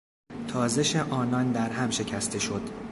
[0.47, 2.61] تازش آنان در هم شکسته شد.